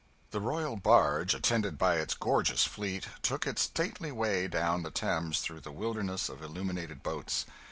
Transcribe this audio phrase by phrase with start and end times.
[0.31, 5.41] The royal barge, attended by its gorgeous fleet, took its stately way down the Thames
[5.41, 7.45] through the wilderness of illuminated boats.